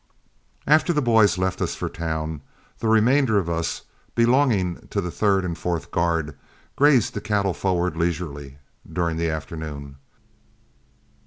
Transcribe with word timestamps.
After 0.65 0.93
the 0.93 1.01
boys 1.03 1.37
left 1.37 1.61
us 1.61 1.75
for 1.75 1.87
town, 1.87 2.41
the 2.79 2.87
remainder 2.87 3.37
of 3.37 3.47
us, 3.47 3.83
belonging 4.15 4.87
to 4.87 4.99
the 4.99 5.11
third 5.11 5.45
and 5.45 5.55
fourth 5.55 5.91
guard, 5.91 6.35
grazed 6.75 7.13
the 7.13 7.21
cattle 7.21 7.53
forward 7.53 7.95
leisurely 7.95 8.57
during 8.91 9.17
the 9.17 9.29
afternoon. 9.29 9.97